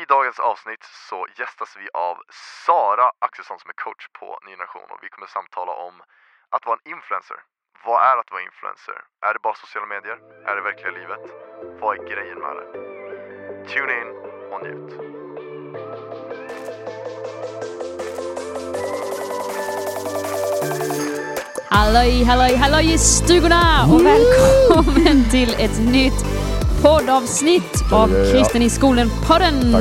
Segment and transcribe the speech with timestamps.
[0.00, 2.16] I dagens avsnitt så gästas vi av
[2.66, 5.94] Sara Axelsson som är coach på Ny Generation och vi kommer samtala om
[6.54, 7.36] att vara en influencer.
[7.84, 8.98] Vad är att vara influencer?
[9.26, 10.18] Är det bara sociala medier?
[10.48, 11.24] Är det verkliga livet?
[11.80, 12.66] Vad är grejen med det?
[13.72, 14.08] Tune in
[14.52, 14.90] och njut.
[21.68, 26.39] Halloj, halloj, halloj i stugorna och välkommen till ett nytt
[26.82, 28.08] poddavsnitt av.
[28.32, 29.74] Kristen i skolan-podden.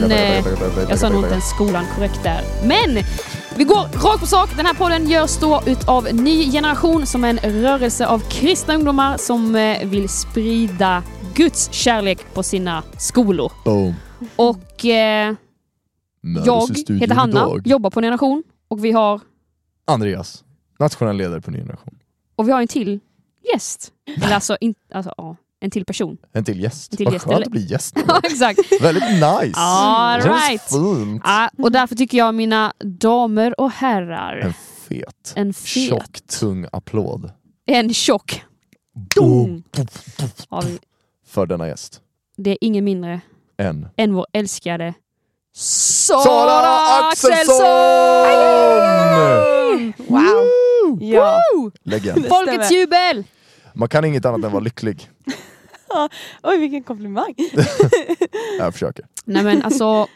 [0.90, 2.42] Jag sa nog inte ens skolan korrekt där.
[2.64, 3.04] Men
[3.58, 4.50] vi går rakt på sak.
[4.58, 9.18] Den här podden görs då utav Ny Generation som är en rörelse av kristna ungdomar
[9.18, 13.52] som eh, vill sprida Guds kärlek på sina skolor.
[13.66, 13.94] Boom.
[14.36, 15.36] Och eh,
[16.46, 16.68] jag
[17.00, 17.68] heter Hanna, idag.
[17.68, 19.22] jobbar på Ny Generation och vi har
[19.86, 20.44] Andreas,
[20.80, 22.00] nationell ledare på Ny Generation.
[22.36, 23.00] Och vi har en till
[23.54, 23.92] gäst.
[24.24, 26.18] Eller alltså, in, alltså ja, en till person.
[26.34, 26.92] En till gäst.
[26.94, 27.98] En till Vad gäst, skönt eller- att bli gäst.
[28.08, 28.60] Ja, exakt.
[28.82, 29.54] Väldigt nice.
[29.60, 30.62] All Det right.
[30.62, 31.22] fint.
[31.26, 34.54] Ja, och därför tycker jag mina damer och herrar, En
[34.90, 37.32] fet, en fet, tjock, tung applåd.
[37.66, 38.44] en tjock,
[40.66, 40.80] vi.
[41.28, 42.02] För denna gäst.
[42.38, 43.22] Det är ingen mindre
[43.58, 44.94] En än vår älskade
[45.56, 47.66] Sara, Sara Axelsson!
[50.08, 50.98] Wow.
[51.02, 51.40] Ja.
[52.30, 53.24] Folkets jubel!
[53.74, 55.10] Man kan inget annat än vara lycklig.
[56.44, 57.36] Oj vilken komplimang.
[58.58, 59.06] Jag försöker.
[59.26, 60.08] Nej men alltså,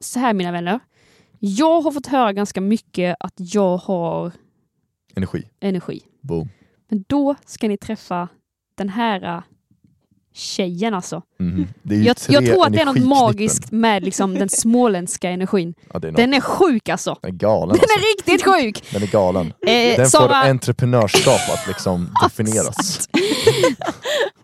[0.00, 0.80] så här mina vänner.
[1.38, 4.32] Jag har fått höra ganska mycket att jag har
[5.14, 5.48] Energi.
[5.60, 6.00] energi.
[6.22, 6.48] Boom.
[6.88, 8.28] Men då ska ni träffa
[8.76, 9.42] den här
[10.36, 11.22] tjejen alltså.
[11.82, 15.30] Det är ju Jag, jag tror att det är något magiskt med liksom, den småländska
[15.30, 15.74] energin.
[15.92, 16.12] Ja, är.
[16.12, 17.16] Den är sjuk alltså.
[17.22, 17.68] Den är galen.
[17.68, 17.98] Den Alltså.
[17.98, 18.84] är riktigt sjuk!
[18.92, 19.46] Den är galen.
[19.46, 23.08] Eh, Den Sara, får entreprenörskap att liksom definieras.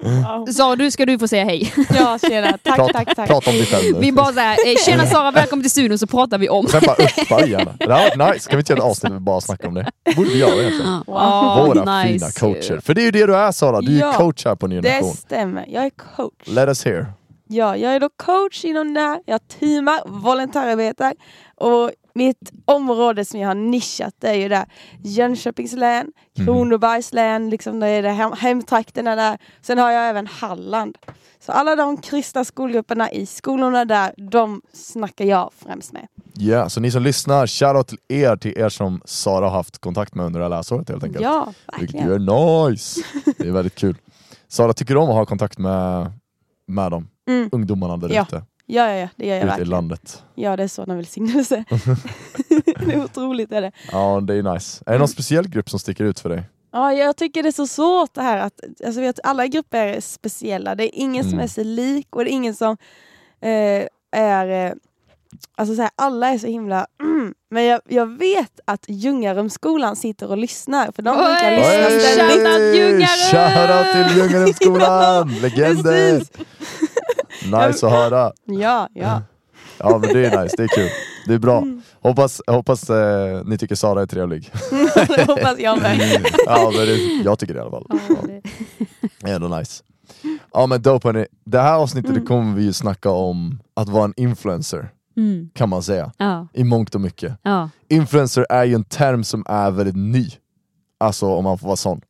[0.03, 0.47] Wow.
[0.47, 1.73] Sara, du ska du få säga hej.
[1.95, 3.29] Ja tjena, tack Prata, tack tack.
[3.29, 4.01] prata om dig själv nu.
[4.01, 6.67] Vi bara såhär, eh, tjena Sara, välkommen till studion så pratar vi om.
[6.67, 7.73] Sen bara uppa gärna.
[7.79, 9.75] Det här var nice, kan vi inte göra ett avsnitt där vi bara snackar om
[9.75, 9.91] det?
[10.17, 10.93] borde vi göra egentligen.
[11.07, 12.13] Wow, Våra nice.
[12.19, 12.81] fina coacher.
[12.81, 14.81] För det är ju det du är Sara, du är Ja, coach här på Ny
[14.81, 16.47] Det stämmer, jag är coach.
[16.47, 17.07] Let us hear.
[17.49, 19.23] Ja, jag är då coach inom det.
[19.27, 21.15] Jag teamar, volontärarbetar
[21.55, 24.65] och mitt område som jag har nischat det är ju där
[25.05, 26.07] Jönköpings län,
[26.39, 26.47] Mhm.
[26.47, 29.39] Kronobergs län, liksom det är det hem, hemtrakterna där.
[29.63, 30.99] Sen har jag även Halland.
[31.41, 36.07] Så alla de kristna skolgrupperna i skolorna där, de snackar jag främst med.
[36.35, 40.15] Ja, så ni som lyssnar, shoutout till er, till er som Sara har haft kontakt
[40.15, 41.25] med under det här läsåret helt enkelt.
[41.25, 42.09] Ja, Vilket verkligen.
[42.09, 43.01] ju är nice.
[43.39, 43.97] Det är väldigt kul.
[44.53, 46.13] Sara, tycker du om att ha kontakt med,
[46.67, 47.09] med dem?
[47.29, 47.49] Mm.
[47.53, 49.69] Ungdomarna där Ja, ute, Ja, ja, ja, det gör jag ute i verkligen.
[49.71, 50.23] landet.
[50.35, 51.65] Ja, det är sådana välsignelse.
[52.87, 53.53] det är otroligt.
[53.53, 53.73] Är det.
[53.93, 54.83] Ja, det är nice.
[54.87, 56.43] Är det någon speciell grupp som sticker ut för dig?
[56.73, 60.01] Ja, jag tycker det är så svårt det här att alltså, vet, alla grupper är
[60.01, 60.75] speciella.
[60.75, 61.45] Det är ingen som Mm.
[61.45, 62.77] är sig lik och det är ingen som
[63.41, 63.87] eh,
[64.21, 64.75] är...
[65.57, 66.87] Alltså så här, alla är så himla...
[67.03, 67.35] Mm.
[67.51, 72.47] Men jag, jag vet att Ljungarumsskolan sitter och lyssnar för de brukar lyssna ständigt.
[72.47, 73.07] Shoutout Ljungarum!
[73.31, 75.29] Shoutout till Ljungarumsskolan!
[75.43, 76.19] Legender!
[77.45, 78.33] Nice att höra!
[78.45, 79.23] Ja, ja.
[79.79, 80.89] Ja men det är nice, det är kul.
[81.27, 81.59] Det är bra.
[81.59, 81.83] Mm.
[82.01, 84.51] Hoppas, hoppas eh, ni tycker Sara är trevlig.
[84.95, 86.27] det hoppas jag med.
[86.47, 87.87] ja, men det, jag tycker det i alla fall.
[88.09, 88.17] Ja,
[89.21, 89.83] det är ändå nice.
[90.53, 91.27] Ja men dope hörni.
[91.45, 92.27] Det här avsnittet Mm.
[92.27, 95.51] kommer vi ju snacka om att vara en influencer, Mm.
[95.55, 96.13] kan man säga.
[96.19, 97.39] Ja, I mångt och mycket.
[97.43, 97.71] ja.
[97.89, 100.31] Influencer är ju en term som är väldigt ny.
[101.01, 102.01] Alltså om man får vara sån.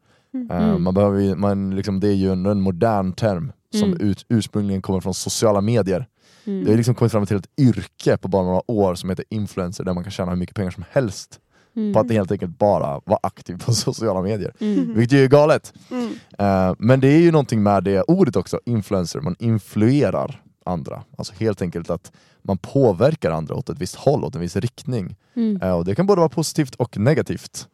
[0.51, 0.83] Mm.
[0.83, 4.01] man behöver, ju- man, liksom, det är ju en, en modern term som Mm.
[4.01, 6.07] ut, ursprungligen kommer från sociala medier.
[6.45, 6.65] Mm.
[6.65, 9.85] Det har liksom kommit fram till ett yrke på bara några år som heter influencer
[9.85, 11.39] där man kan tjäna hur mycket pengar som helst
[11.77, 11.93] Mm.
[11.93, 14.55] på att helt enkelt bara vara aktiv på sociala medier.
[14.61, 14.95] Mm.
[14.97, 15.73] Vilket ju är galet.
[15.91, 16.13] Mm.
[16.39, 21.03] Eh, men det är ju någonting med det ordet också, influencer, man influerar andra.
[21.19, 22.13] Alltså helt enkelt att
[22.43, 25.17] man påverkar andra åt ett visst håll, åt en viss riktning.
[25.37, 25.63] Mm.
[25.63, 27.67] Eh, och det kan både vara positivt och negativt.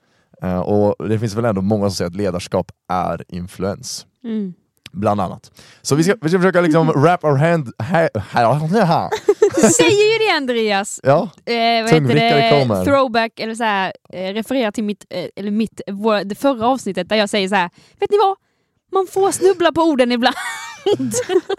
[0.42, 4.06] Eh, och det finns väl ändå många som säger att ledarskap är influens.
[4.24, 4.54] Mm.
[4.92, 5.50] Bland annat.
[5.82, 7.72] Så vi ska, vi ska försöka liksom wrap our hand...
[7.78, 8.10] Här.
[9.72, 11.00] Säger ju det Andreas!
[11.02, 11.14] Ja,
[11.46, 12.78] Eh, vad heter Tungvrickare kommer.
[12.78, 12.84] det?
[12.84, 17.08] Throwback, eller så här, eh, refererar till mitt, eh, eller mitt, vår, det förra avsnittet
[17.08, 17.70] där jag säger så här.
[18.00, 18.36] vet ni vad?
[18.92, 20.36] Man får snubbla på orden ibland.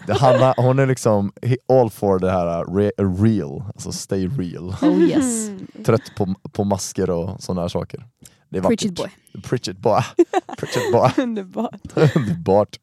[0.07, 1.31] det, Hanna, hon är liksom
[1.73, 4.75] all for det här uh, re, real, alltså stay real.
[4.81, 5.47] Oh yes.
[5.49, 5.67] Mm.
[5.85, 8.05] Trött på, på masker och sådana här saker.
[8.49, 9.13] Det är Preach it vackert.
[9.33, 9.41] boy.
[9.41, 10.01] Preach it boy.
[10.57, 11.11] Preach it boy.
[11.23, 11.81] Underbart.
[12.15, 12.77] Underbart.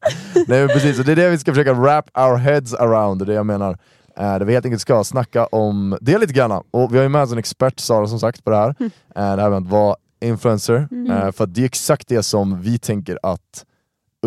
[0.47, 3.33] Nej precis, och det är det vi ska försöka wrap our heads around, och det
[3.33, 3.77] jag menar.
[4.17, 6.63] Eh, där vi helt enkelt ska snacka om det lite grann.
[6.71, 8.75] Och vi har ju med oss en expert, Sara som sagt, på det här.
[8.79, 8.91] Mm.
[9.15, 10.87] Eh, det här med att vara influencer.
[10.91, 11.11] Mm.
[11.11, 13.65] Eh, för det är exakt det som vi tänker att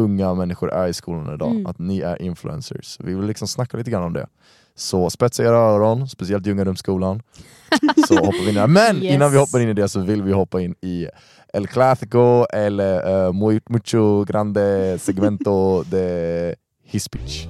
[0.00, 1.50] unga människor är i skolan idag.
[1.50, 1.66] Mm.
[1.66, 2.96] Att ni är influencers.
[3.00, 4.26] Vi vill liksom snacka lite grann om det.
[4.74, 7.22] Så spetsa era öron, speciellt Ljungarumsskolan.
[8.08, 8.66] Så hoppar vi in där.
[8.66, 9.14] Men Yes.
[9.14, 11.06] innan vi hoppar in i det så vill vi hoppa in i
[11.52, 16.54] El Clásico eller uh, muy, mucho grande segmento de
[16.84, 17.46] his pitch.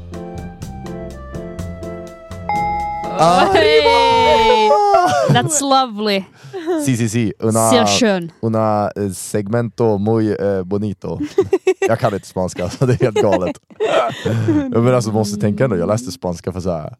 [4.60, 5.34] Hey!
[5.34, 6.24] That's lovely.
[6.84, 7.32] Si, si, si.
[7.38, 8.32] Una, Sehr schön.
[8.40, 11.18] una eh, segmento muy eh, bonito.
[11.80, 13.56] jag kan inte spanska, så det är helt galet.
[14.72, 16.96] Jag men alltså, måste tänka ändå, jag läste spanska för så här.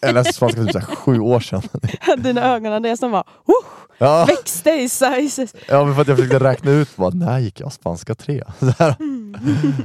[0.00, 1.62] Jag läste spanska för typ så här sju år sedan.
[2.18, 3.64] Dina ögon, det är som bara oh,
[4.02, 5.46] Ja, växte i size.
[5.68, 8.42] ja men för att jag försökte räkna ut, bara, när gick jag spanska 3?
[8.58, 8.94] Så här.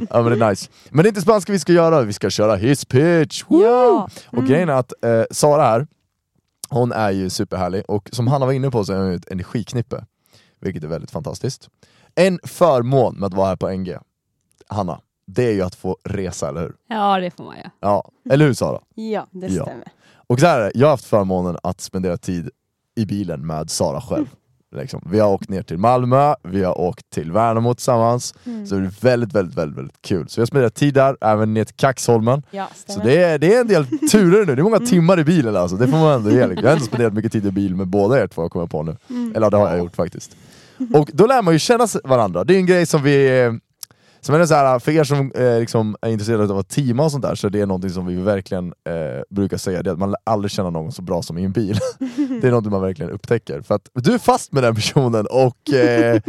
[0.10, 0.70] Ja men det är nice.
[0.90, 3.44] Men det är inte spanska vi ska göra, vi ska köra his pitch!
[3.48, 3.64] Woo!
[3.64, 4.10] Ja.
[4.28, 5.88] Och grejen är att eh, Sara här,
[6.80, 9.32] hon är ju superhärlig och som Hanna var inne på så är hon ju ett
[9.32, 10.06] energiknippe.
[10.60, 11.70] Vilket är väldigt fantastiskt.
[12.16, 13.98] En förmån med att vara här på NG,
[14.68, 16.76] Hanna, det är ju att få resa, eller hur?
[16.88, 17.64] Ja, det får man ju.
[17.80, 18.82] Ja, eller hur Sara?
[18.96, 19.64] Ja, det Ja.
[19.64, 19.88] stämmer.
[20.28, 22.50] Och så här, jag har haft förmånen att spendera tid
[22.96, 24.26] i bilen med Sara själv.
[24.76, 25.02] Liksom.
[25.12, 28.34] Vi har åkt ner till Malmö, vi har åkt till Värnamo tillsammans,
[28.70, 30.30] så det är väldigt, väldigt, väldigt, väldigt kul.
[30.30, 32.44] Så vi har spenderat tid där, även ner till Kaxholmen.
[32.52, 35.24] Ja, Så det är, det är en del turer nu, det är många timmar i
[35.24, 36.48] bilen alltså, det får man ändå ge.
[36.48, 36.64] liksom.
[36.64, 38.84] Jag har ändå spenderat mycket tid i bil med båda er två, jag kommer på
[38.84, 38.96] nu.
[39.36, 40.38] Eller det har jag gjort faktiskt.
[40.94, 43.60] Och då lär man ju känna varandra, det är en grej som vi...
[44.26, 47.12] Som är så här, för er som eh, liksom är intresserade av att teama och
[47.12, 50.00] sånt där, så det är någonting som vi verkligen eh, brukar säga, det är att
[50.00, 51.80] man aldrig känna någon så bra som i en bil.
[52.42, 53.62] det är något man verkligen upptäcker.
[53.62, 56.22] För att du är fast med den personen och eh,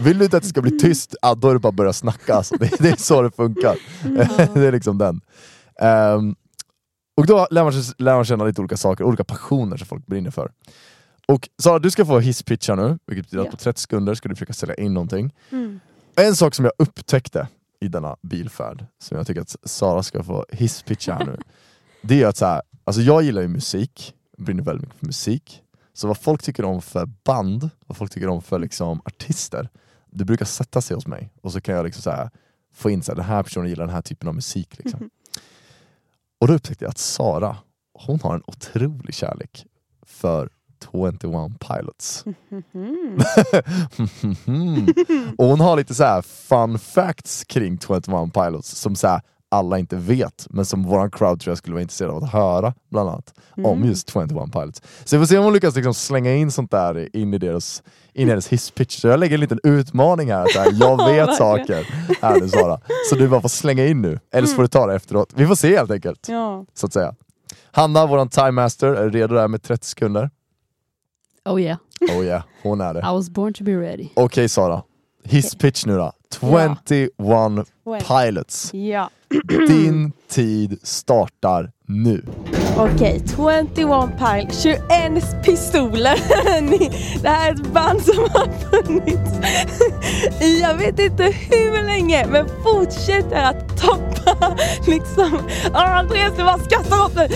[0.00, 1.92] vill du inte att det ska bli tyst, ja, då är det bara att börja
[1.92, 2.34] snacka.
[2.34, 2.56] Alltså.
[2.56, 3.76] Det, det är så det funkar.
[4.54, 5.20] det är liksom den.
[5.80, 6.34] Ehm,
[7.16, 10.30] och då lär man, lär man känna lite olika saker, olika passioner som folk brinner
[10.30, 10.50] för.
[11.26, 13.48] Och Sara, du ska få hisspitcha nu, vilket betyder Ja.
[13.48, 15.34] att på 30 sekunder ska du försöka sälja in någonting.
[15.50, 15.80] Mm.
[16.18, 17.48] En sak som jag upptäckte
[17.80, 21.38] i denna bilfärd, som jag tycker att Sara ska få hisspitcha här nu,
[22.02, 25.62] det är att så här, alltså jag gillar ju musik, brinner väldigt mycket för musik,
[25.92, 29.68] så vad folk tycker om för band, vad folk tycker om för liksom artister,
[30.10, 31.30] det brukar sätta sig hos mig.
[31.42, 32.30] Och så kan jag liksom så här,
[32.74, 34.78] få in att den här personen gillar den här typen av musik.
[34.78, 35.10] Liksom.
[36.40, 37.56] Och då upptäckte jag att Sara,
[37.92, 39.66] hon har en otrolig kärlek
[40.06, 40.50] för
[40.92, 41.20] 21
[41.58, 42.24] Pilots.
[45.38, 48.04] och hon har lite så här fun facts kring 21
[48.34, 49.20] Pilots som så här
[49.50, 52.74] alla inte vet, men som våran crowd tror jag skulle vara intresserad av att höra,
[52.90, 54.82] bland annat, om just 21 Pilots.
[55.04, 57.82] Så vi får se om hon lyckas liksom slänga in sånt där in i deras,
[58.12, 59.00] in i deras hisspitch.
[59.00, 61.86] Så jag lägger en liten utmaning här, här jag vet saker.
[62.22, 62.80] Här nu Sara.
[63.10, 65.32] Så du bara får slänga in nu, eller så får du ta det efteråt.
[65.34, 66.64] Vi får se helt enkelt, Ja.
[66.74, 67.14] så att säga.
[67.70, 70.30] Hanna, våran time master, är redo där med 30 sekunder?
[71.48, 73.00] Oh yeah, Oh yeah, hon är det.
[73.00, 74.08] I was born to be ready.
[74.14, 74.82] Okej Sara,
[75.24, 76.12] hisspitch nu då.
[76.40, 76.78] 21
[78.08, 78.74] Pilots.
[78.74, 79.10] ja.
[79.68, 82.24] Din tid startar nu.
[82.76, 86.18] Okej, 21 Pile, 21 pistoler.
[87.22, 89.30] Det här är ett band som har funnits
[90.42, 94.56] i jag vet inte hur länge men fortsätter att toppa
[94.86, 95.40] liksom.
[95.72, 97.30] Andreas du bara skrattar åt mig.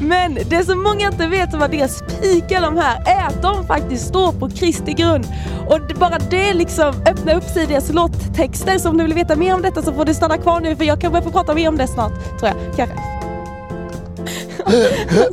[0.00, 3.66] Men det som många inte vet om vad deras är de här är att de
[3.66, 5.26] faktiskt står på Kristi grund.
[5.68, 8.78] Och bara det liksom öppnar upp sig i deras låttexter.
[8.78, 10.84] Så om du vill veta mer om detta så får du stanna kvar nu för
[10.84, 12.38] jag kan börja få prata mer om det snart.
[12.38, 12.96] Tror jag, kanske.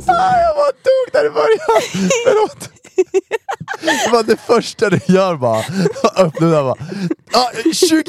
[0.06, 2.08] Ah, jag bara dog där i början!
[2.24, 2.77] Förlåt!
[3.82, 5.64] Det var det första du gör bara.
[6.16, 6.74] Öppna den bara.
[7.32, 8.04] Ah, 21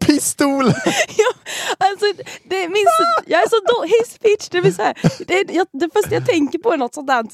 [0.00, 0.74] pistoler!
[1.16, 1.32] Ja,
[1.78, 2.06] alltså,
[2.48, 2.84] det är min,
[3.26, 4.94] jag är så då, his pitch, det vill säga,
[5.26, 7.24] det, är, jag, det första jag tänker på är något sånt där,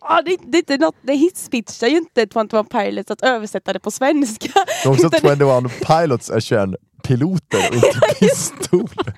[0.00, 3.10] ah, det, det är inte något, det his pitch, det är ju inte 21 Pilots
[3.10, 4.52] att översätta det på svenska.
[4.54, 6.70] Det är också Utan det- 21 pilots är 21
[7.02, 9.14] piloter och inte pistoler.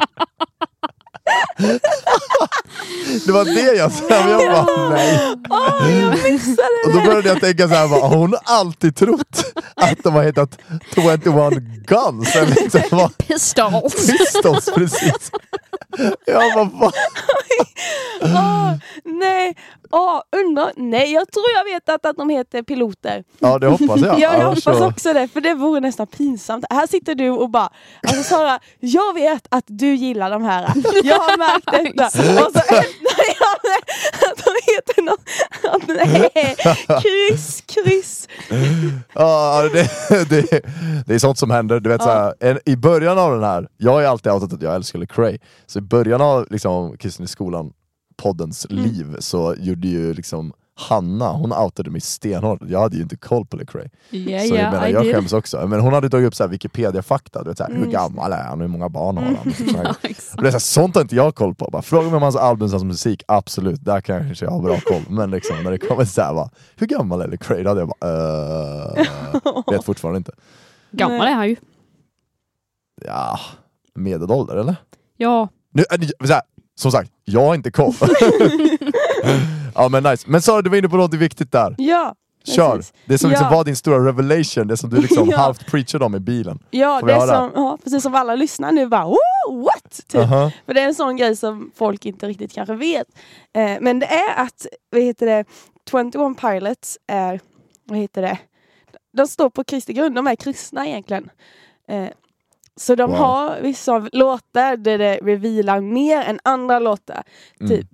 [3.26, 5.34] Det var det jag sa, men jag bara nej.
[5.50, 7.06] Åh, jag missade Och då det!
[7.06, 9.44] började jag tänka så här, bara, har hon alltid trott
[9.76, 10.58] att de har hetat
[10.94, 11.24] 21
[11.86, 12.36] Guns?
[12.36, 13.18] Eller liksom, vad?
[13.18, 14.06] Pistols!
[14.06, 15.30] Pistols, precis.
[16.26, 16.92] Jag bara, vad?
[18.22, 18.72] Åh,
[19.04, 19.56] nej,
[19.92, 23.24] Åh, undrar, nej jag tror jag vet att, att de heter piloter.
[23.38, 24.18] Ja det hoppas jag.
[24.18, 26.64] Ja, jag Annars hoppas så- också det, för det vore nästan pinsamt.
[26.70, 27.70] Här sitter du och bara,
[28.08, 30.62] alltså Sara, jag vet att du gillar de här.
[31.04, 32.06] Jag har märkt detta.
[32.46, 33.56] Och så öppnar jag
[34.30, 35.28] att de heter något,
[35.88, 36.56] nej,
[37.02, 38.28] kryss, kryss.
[39.14, 39.90] Ja, det,
[40.28, 40.60] det,
[41.06, 41.80] det är sånt som händer.
[41.80, 42.04] Du vet, Ja.
[42.06, 44.74] så här, en, I början av den här, jag har ju alltid outat att jag
[44.74, 47.72] älskar Lecrae, så i början av liksom, Kristen i skolan
[48.16, 48.84] poddens Mm.
[48.84, 52.60] liv så gjorde ju liksom Hanna, hon outade mig stenhårt.
[52.68, 53.90] Jag hade ju inte koll på Lecrae.
[54.10, 55.14] Yeah, Så jag menar, I jag did.
[55.14, 55.66] skäms också.
[55.66, 57.90] Men hon hade tagit upp så Wikipedia-fakta, du vet, så här, hur Mm.
[57.90, 59.52] gammal är han, hur många barn har han?
[59.52, 60.08] Såna här Ja.
[60.36, 61.68] Och det är så här, sånt har inte jag koll på.
[61.72, 65.02] Bara, fråga mig om hans album, hans musik, absolut, där kanske jag har bra koll.
[65.08, 67.62] Men liksom, när det kommer så här, bara, hur gammal är Lecrae?
[67.62, 68.10] Då hade jag bara,
[68.96, 70.32] uh, vet fortfarande inte.
[70.90, 71.56] Gammal är han ju.
[73.04, 73.38] Ja,
[73.94, 74.76] medelålder eller?
[75.16, 76.42] Ja, Nu, ni- så här,
[76.74, 77.94] som sagt, jag har inte koll.
[79.74, 80.24] ja men nice.
[80.30, 81.74] Men Sara, du var inne på något viktigt där.
[81.78, 82.14] Ja,
[82.44, 82.76] Kör!
[82.76, 82.92] precis.
[83.06, 83.56] Det som liksom Ja.
[83.56, 85.36] var din stora revelation, det som du liksom Ja.
[85.36, 86.58] halvt preachade om i bilen.
[86.70, 90.00] Ja, Får det som, ja, precis som alla lyssnar nu bara Woo, what?
[90.08, 90.20] Typ.
[90.20, 90.50] Aha.
[90.66, 93.06] För det är en sån grej som folk inte riktigt kanske vet.
[93.54, 95.44] Eh, men det är att, vad heter det,
[95.90, 97.40] 21 Pilots är,
[97.84, 98.38] vad heter det,
[99.16, 101.30] de står på Kristi grund, de är kristna egentligen.
[101.88, 102.08] Eh,
[102.76, 103.18] så de Wow.
[103.18, 107.22] har vissa låtar där det revealar mer än andra låtar.
[107.60, 107.70] Mm.
[107.70, 107.86] Typ.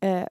[0.00, 0.24] Eh,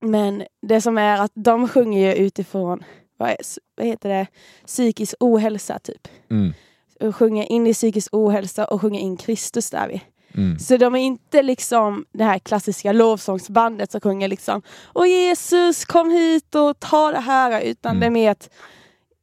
[0.00, 2.84] men det som är att de sjunger ju utifrån,
[3.18, 3.36] vad, är,
[3.76, 4.26] vad heter det,
[4.66, 6.08] psykisk ohälsa typ.
[6.30, 6.52] Mm.
[7.00, 10.00] Och sjunger in i psykisk ohälsa och sjunger in Kristus där vid.
[10.34, 10.58] Mm.
[10.58, 14.62] Så de är inte liksom det här klassiska lovsångsbandet som sjunger liksom
[14.94, 18.00] Åh Jesus kom hit och ta det här utan Mm.
[18.00, 18.50] det är mer att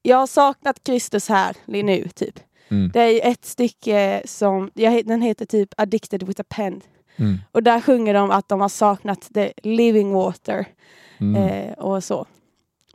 [0.01, 2.39] Jag har saknat Kristus här nu typ.
[2.73, 2.91] Mm.
[2.93, 6.81] Det är ett stycke som, jag, den heter typ Addicted with a pen.
[7.15, 7.37] Mm.
[7.51, 10.65] Och där sjunger de att de har saknat the living water
[11.19, 11.35] Mm.
[11.43, 12.25] eh, och så.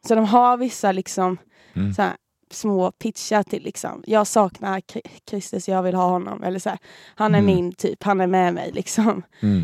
[0.09, 1.39] Så de har vissa liksom
[1.75, 1.95] Mm.
[1.95, 2.13] så här,
[2.51, 6.43] små pitchar till liksom, jag saknar Kri- Kristus, jag vill ha honom.
[6.43, 6.79] Eller så här,
[7.15, 7.55] han är Mm.
[7.57, 9.23] min typ, han är med mig liksom.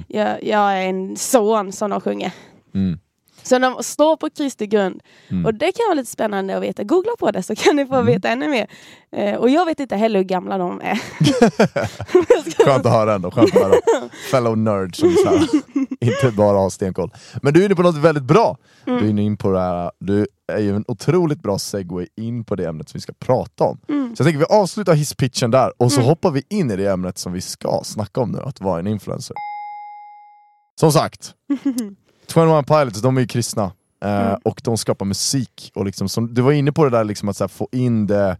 [0.08, 2.32] Jag, jag är en son som de sjunger.
[2.74, 2.98] Mm.
[3.46, 5.00] Så de står på Kristi grund.
[5.28, 5.46] Mm.
[5.46, 6.84] Och det kan vara lite spännande att veta.
[6.84, 8.06] Googla på det så kan ni få Mm.
[8.06, 8.66] veta ännu mer.
[9.12, 11.00] Eh, och jag vet inte heller hur gamla de är.
[12.64, 13.74] Skönt att höra ändå, skönt att höra.
[14.30, 15.48] Fellow nerd som här,
[16.00, 17.10] inte bara har stenkoll.
[17.42, 18.56] Men du är inne på något väldigt bra.
[18.86, 18.98] Mm.
[19.00, 22.44] Du är inne in på det här, du är ju en otroligt bra segway in
[22.44, 23.80] på det ämnet som vi ska prata om.
[23.88, 24.16] Mm.
[24.16, 26.08] Så jag tänker vi avslutar hisspitchen där och så Mm.
[26.08, 28.86] hoppar vi in i det ämnet som vi ska snacka om nu, att vara en
[28.86, 29.36] influencer.
[30.80, 31.34] Som sagt,
[32.28, 33.72] 21 Pilots, de är ju kristna.
[34.04, 34.38] Eh, Mm.
[34.44, 35.72] och de skapar musik.
[35.74, 38.36] Och liksom, som, du var inne på det där liksom, att här, få in det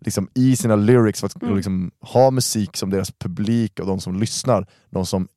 [0.00, 1.56] liksom, i sina lyrics, för att Mm.
[1.56, 5.28] liksom, ha musik som deras publik och de som lyssnar, de som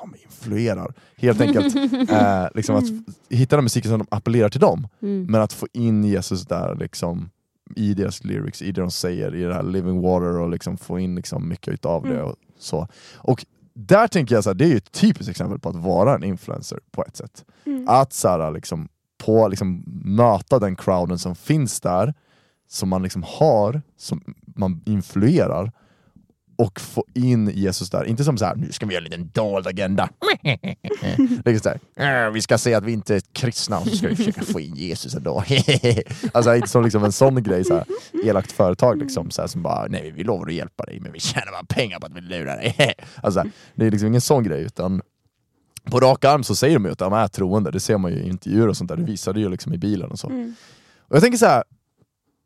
[0.00, 0.94] de influerar.
[1.16, 1.76] Helt enkelt.
[2.10, 5.26] eh, liksom, att f- hitta den musiken som de appellerar till dem, Mm.
[5.28, 7.30] men att få in Jesus där liksom,
[7.76, 10.98] i deras lyrics, i det de säger, i det här living water och liksom, få
[10.98, 12.14] in liksom, mycket utav det.
[12.14, 12.24] Mm.
[12.26, 12.88] Och, så.
[13.16, 16.14] och där tänker jag, så här, det är ju ett typiskt exempel på att vara
[16.14, 17.44] en influencer på ett sätt.
[17.64, 17.84] Mm.
[17.88, 18.88] Att så här, liksom,
[19.24, 22.14] på, liksom, möta den crowden som finns där,
[22.68, 25.72] som man liksom har, som man influerar,
[26.60, 28.04] och få in Jesus där.
[28.04, 30.08] Inte som så här, nu ska vi göra en liten dold agenda.
[31.44, 34.08] liksom så här, "Äh, vi ska säga att vi inte är kristna och så ska
[34.08, 35.44] vi försöka få in Jesus ändå.
[36.32, 37.84] alltså inte som liksom en sån grej, så här,
[38.24, 41.20] elakt företag liksom, så här, som bara, nej vi lovar att hjälpa dig men vi
[41.20, 42.94] tjänar bara pengar på att vi lurar dig.
[43.22, 45.02] alltså, det är liksom ingen sån grej utan
[45.84, 48.18] på rak arm så säger de ju att de är troende, det ser man ju
[48.18, 50.28] i intervjuer och sånt där, det visade ju liksom i bilen och så.
[50.28, 50.54] Mm.
[51.08, 51.64] Och jag tänker så här.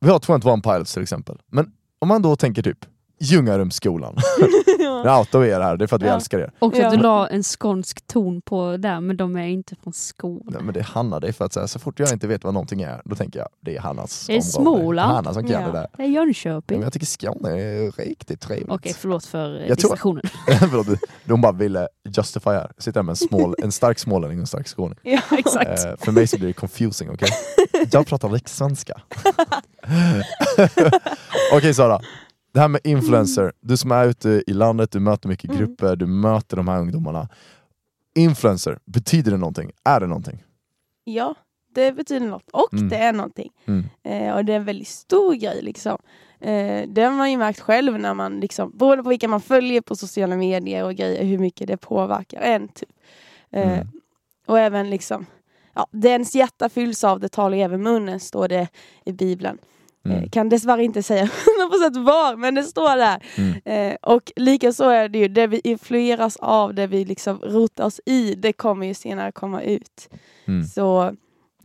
[0.00, 2.86] vi har 21 Pilots till exempel, men om man då tänker typ
[3.24, 4.16] Ljungarumsskolan,
[4.78, 6.50] nu outar vi er här, det är för att vi älskar er.
[6.60, 6.66] Ja.
[6.86, 10.42] att du la en skånsk ton på där, men de är inte från Skåne.
[10.44, 12.26] Nej, men det är Hanna, det är för att så, här, så fort jag inte
[12.26, 14.78] vet vad någonting är, då tänker jag det är Hannas Det är område.
[14.80, 15.12] Småland.
[15.12, 15.66] Hanna som kan Ja.
[15.66, 15.86] det där.
[15.96, 16.78] Det är Jönköping.
[16.78, 18.70] men jag tycker Skåne är riktigt trevligt.
[18.70, 20.22] Okej, förlåt för eh, Jag tror- distraktionen.
[20.70, 20.86] Förlåt,
[21.24, 22.70] de bara ville justify här.
[22.76, 24.98] Jag sitter här med en, smål, en stark smålänning och en stark skåning.
[25.02, 25.20] Ja.
[25.38, 25.84] Exakt.
[25.84, 27.28] Eh, för mig så blir det confusing, okej?
[27.92, 29.00] Jag pratar rikssvenska.
[31.52, 32.00] okej Sara,
[32.54, 33.52] det här med influencer.
[33.60, 35.58] Du som är ute i landet, du möter mycket Mm.
[35.58, 37.28] grupper, du möter de här ungdomarna.
[38.14, 39.72] Influencer, betyder det någonting?
[39.84, 40.42] Är det någonting?
[41.04, 41.34] ja,
[41.74, 42.50] det betyder något.
[42.52, 42.88] Och Mm.
[42.88, 43.50] det är någonting.
[43.66, 43.84] Mm.
[44.02, 45.98] Eh, och det är en väldigt stor grej liksom.
[46.40, 49.80] Eh, det har man ju märkt själv när man liksom, beroende på vilka man följer
[49.80, 52.68] på sociala medier och grejer, hur mycket det påverkar en.
[52.68, 52.88] Typ.
[53.50, 53.88] Eh, Mm.
[54.46, 55.26] Och även liksom,
[55.74, 58.68] ja, dens hjärta fylls av det talar även munnen, står det
[59.04, 59.58] i Bibeln.
[60.04, 60.18] Mm.
[60.18, 61.24] Eh, kan dessvärre inte säga
[61.94, 63.22] 100% var, men det står där.
[63.38, 63.60] Mm.
[63.64, 67.84] Eh, och lika så är det ju, det vi influeras av, det vi liksom rotar
[67.84, 70.08] oss i, det kommer ju senare komma ut.
[70.44, 70.64] Mm.
[70.64, 71.16] Så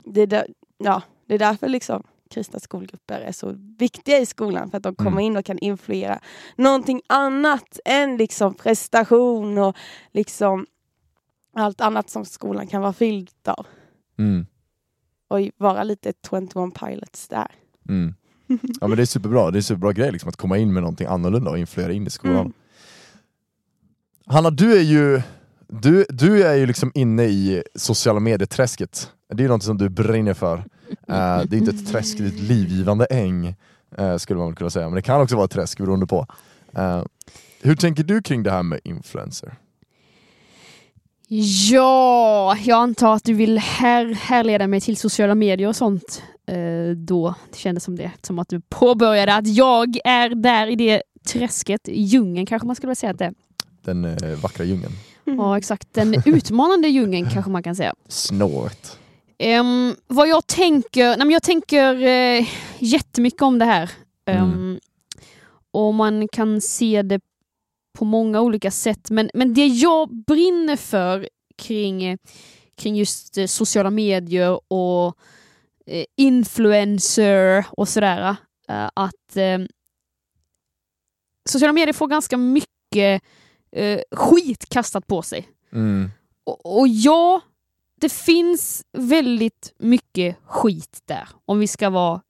[0.03, 4.69] det är, där, ja, det är därför liksom kristna skolgrupper är så viktiga i skolan,
[4.71, 5.23] för att de kommer Mm.
[5.23, 6.19] in och kan influera
[6.55, 9.77] någonting annat än liksom prestation och
[10.11, 10.65] liksom
[11.55, 13.67] allt annat som skolan kan vara fylld av.
[14.19, 14.45] Mm.
[15.27, 17.47] Och vara lite 21 pilots där.
[17.89, 18.13] Mm.
[18.81, 21.07] Ja men det är superbra, det är superbra grej liksom, att komma in med någonting
[21.07, 22.39] annorlunda och influera in i skolan.
[22.39, 22.53] Mm.
[24.25, 25.21] Hanna, du är ju
[25.67, 29.11] Du, du är ju liksom inne i sociala medier-träsket.
[29.33, 30.57] Det är ju något som du brinner för.
[31.07, 33.55] Eh, det är inte ett träsk, det är ett livgivande äng,
[33.97, 34.85] eh, skulle man väl kunna säga.
[34.89, 36.25] Men det kan också vara ett träsk beroende på.
[36.73, 37.03] Eh,
[37.61, 39.55] hur tänker du kring det här med influencer?
[41.31, 46.23] Ja, jag antar att du vill här, härleda mig till sociala medier och sånt.
[46.47, 50.75] Eh, då, det kändes som det, som att du påbörjade att jag är där i
[50.75, 53.33] det träsket, djungeln kanske man skulle vilja säga att det är.
[53.81, 54.93] Den eh, vackra djungeln.
[55.23, 55.93] Ja, exakt.
[55.93, 57.93] Den utmanande djungeln kanske man kan säga.
[58.07, 58.97] Snåret.
[59.59, 62.47] Um, vad jag tänker, nej men jag tänker uh,
[62.79, 63.91] jättemycket om det här.
[64.27, 64.79] Um, Mm.
[65.71, 67.19] Och man kan se det
[67.99, 69.09] på många olika sätt.
[69.09, 72.17] Men, men det jag brinner för kring,
[72.75, 75.17] kring just eh, sociala medier och
[75.85, 78.35] eh, influencer och sådär.
[78.69, 79.59] eh, att eh,
[81.49, 83.23] sociala medier får ganska mycket
[83.71, 85.49] eh, skit kastat på sig.
[85.71, 86.09] Mm.
[86.43, 87.41] Och, och ja,
[88.01, 92.21] det finns väldigt mycket skit där, om vi ska vara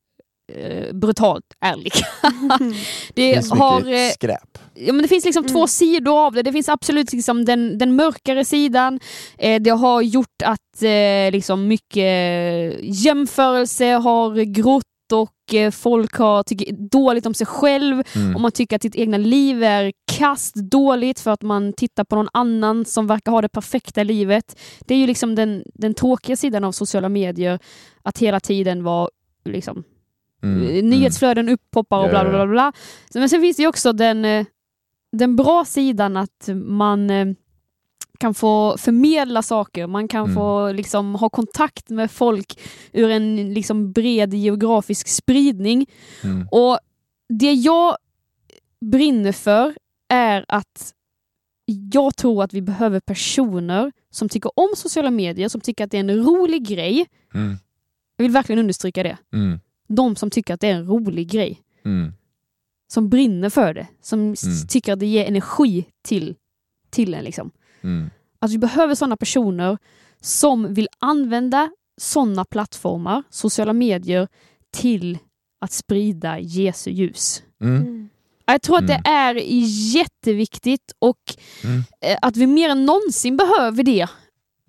[0.56, 2.06] eh, brutalt ärliga.
[3.14, 4.58] Det finns har, mycket eh, skräp.
[4.74, 6.42] ja, men det finns liksom två sidor av det.
[6.44, 9.00] Det finns absolut liksom den, den mörkare sidan.
[9.38, 16.44] Eh, det har gjort att eh, liksom mycket jämförelse har grott och eh, folk har
[16.44, 18.36] tycker dåligt om sig själv Mm.
[18.36, 22.16] och man tycker att sitt egna liv är kast dåligt för att man tittar på
[22.16, 24.60] någon annan som verkar ha det perfekta livet.
[24.80, 27.60] Det är ju liksom den, den tråkiga sidan av sociala medier,
[28.04, 29.10] att hela tiden vara
[29.46, 29.84] liksom,
[30.44, 30.90] Mm.
[30.90, 32.48] nyhetsflöden upppoppar och bla bla bla.
[32.48, 32.74] bla.
[33.14, 34.46] Så- Men sen finns det ju också den, eh,
[35.12, 37.28] den bra sidan att man eh,
[38.20, 40.36] kan få förmedla saker, man kan Mm.
[40.36, 42.60] få liksom, ha kontakt med folk
[42.94, 45.86] ur en liksom, bred geografisk spridning.
[46.24, 46.48] Mm.
[46.52, 46.80] Och
[47.40, 47.96] det jag
[48.86, 49.74] brinner för
[50.10, 50.94] är att
[51.94, 55.98] jag tror att vi behöver personer som tycker om sociala medier, som tycker att det
[55.98, 57.06] är en rolig grej.
[57.34, 57.58] Mm.
[58.18, 59.18] Jag vill verkligen understryka det.
[59.90, 59.96] Mm.
[59.96, 61.62] De som tycker att det är en rolig grej.
[61.86, 62.14] Mm.
[62.94, 63.88] Som brinner för det.
[64.02, 64.36] Som Mm.
[64.70, 66.36] tycker att det ger energi till,
[66.90, 67.24] till en.
[67.24, 67.52] Liksom.
[67.82, 68.10] Mm.
[68.40, 69.78] Att vi behöver sådana personer
[70.22, 71.70] som vill använda
[72.02, 74.28] sådana plattformar, sociala medier,
[74.74, 75.18] till
[75.62, 77.44] att sprida Jesu ljus.
[77.62, 78.10] Mm.
[78.46, 79.02] Jag tror att Mm.
[79.04, 79.36] det är
[79.96, 81.20] jätteviktigt och
[81.64, 81.84] Mm.
[82.02, 84.08] eh, att vi mer än någonsin behöver det.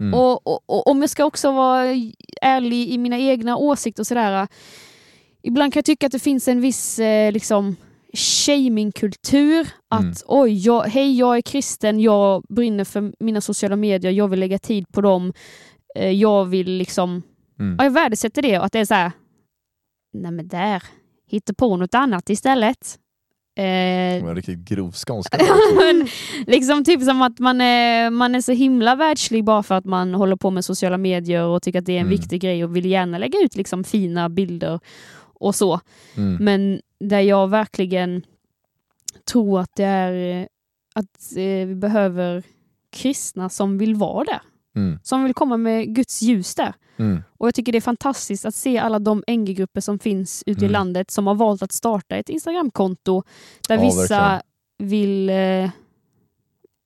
[0.01, 0.15] Mm.
[0.15, 1.85] Och, och, och om jag ska också vara
[2.43, 4.49] ärlig i mina egna åsikter och sådär.
[5.43, 7.77] Ibland kan jag tycka att det finns en viss eh, liksom
[8.15, 9.69] shamingkultur.
[9.89, 10.15] Att Mm.
[10.27, 14.59] oj, jag, hej jag är kristen, jag brinner för mina sociala medier, jag vill lägga
[14.59, 15.33] tid på dem.
[15.97, 17.23] Eh, jag vill liksom,
[17.61, 17.77] Mm.
[17.79, 19.13] ja, jag värdesätter det och att det är så här.
[20.13, 20.83] nej men där,
[21.27, 22.99] hitta på något annat istället.
[23.59, 25.39] Eh, Det var riktigt grov skånska.
[25.77, 26.09] men,
[26.47, 30.15] liksom typ som att man är, man är så himla världslig bara för att man
[30.15, 32.19] håller på med sociala medier och tycker att det är en Mm.
[32.19, 34.81] viktig grej och vill gärna lägga ut liksom fina bilder
[35.41, 35.81] och så.
[36.17, 36.45] Mm.
[36.45, 38.23] Men där jag verkligen
[39.33, 40.47] tror att det är eh,
[40.95, 42.43] att eh, vi behöver
[42.93, 44.41] kristna som vill vara där.
[44.77, 44.99] Mm.
[45.03, 46.75] Som vill komma med Guds ljus där.
[46.97, 47.23] Mm.
[47.39, 50.65] Och jag tycker det är fantastiskt att se alla de NG-grupper som finns ute i
[50.65, 50.73] Mm.
[50.73, 53.23] landet som har valt att starta ett Instagramkonto
[53.69, 54.91] där Ja, vissa verkligen.
[54.91, 55.71] vill eh,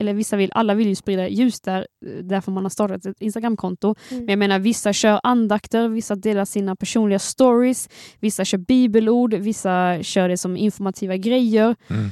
[0.04, 1.86] eller vissa vill, alla vill ju sprida ljus där,
[2.22, 3.94] därför man har startat ett Instagramkonto.
[4.10, 4.24] Mm.
[4.24, 7.88] Men jag menar, vissa kör andakter, vissa delar sina personliga stories,
[8.20, 11.76] vissa kör bibelord, vissa kör det som informativa grejer.
[11.88, 12.10] Mm.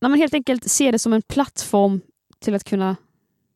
[0.00, 2.00] När man helt enkelt ser det som en plattform
[2.38, 2.96] till att kunna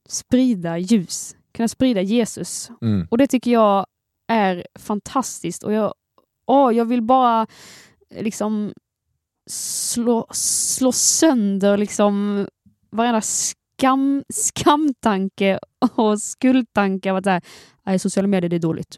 [0.08, 2.70] sprida ljus, kunna sprida Jesus.
[2.82, 3.06] Mm.
[3.10, 3.86] Och det tycker jag
[4.28, 5.62] är fantastiskt.
[5.62, 5.94] Och jag,
[6.46, 7.46] åh, jag vill bara
[8.10, 8.72] liksom
[9.50, 12.46] slå, slå sönder liksom
[12.96, 15.58] varenda skam, skamtanke
[15.94, 17.42] och skuldtanke av att så här,
[17.86, 18.96] "Nej, sociala medier det är dåligt.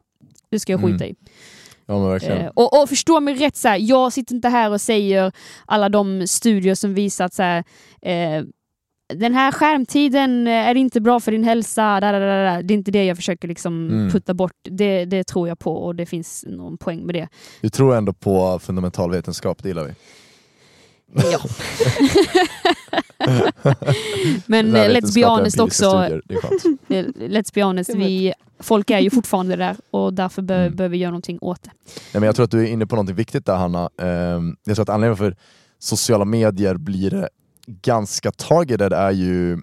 [0.51, 1.15] Det ska jag skita i.
[2.29, 2.35] Ja.
[2.35, 5.33] Eh, och, och förstå mig rätt, så här, jag sitter inte här och säger
[5.67, 7.65] alla de studier som visar att så här,
[8.03, 8.45] eh,
[9.15, 12.01] den här skärmtiden är inte bra för din hälsa.
[12.01, 12.63] Da, da, da.
[12.63, 14.11] Det är inte det jag försöker liksom Mm.
[14.11, 14.53] putta bort.
[14.71, 17.29] Det, det tror jag på och det finns någon poäng med det.
[17.61, 19.93] Vi tror ändå på fundamental vetenskap, det gillar vi.
[21.15, 21.41] Ja.
[24.47, 26.05] Men här eh, let's be honest också,
[26.89, 30.77] eh, let's be honest, vi, folk är ju fortfarande där och därför be, Mm.
[30.77, 31.71] behöver vi göra någonting åt det.
[31.87, 33.91] Nej, men jag tror att du är inne på något viktigt där Hanna.
[34.03, 35.37] Ehm, jag tror att anledningen för
[35.79, 37.25] sociala medier blir eh,
[37.67, 39.59] ganska targeted är ju